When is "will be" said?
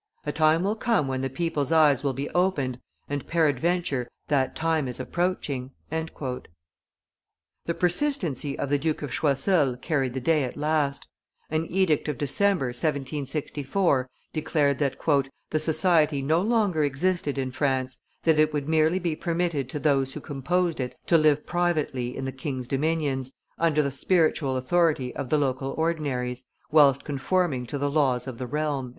2.03-2.27